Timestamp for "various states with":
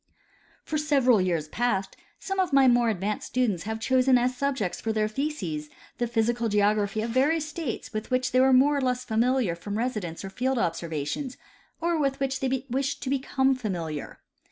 7.11-8.09